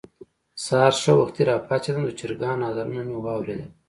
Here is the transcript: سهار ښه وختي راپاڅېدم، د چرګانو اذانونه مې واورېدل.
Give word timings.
سهار 0.65 0.93
ښه 1.01 1.11
وختي 1.19 1.41
راپاڅېدم، 1.49 2.03
د 2.05 2.11
چرګانو 2.19 2.67
اذانونه 2.69 3.01
مې 3.07 3.17
واورېدل. 3.23 3.69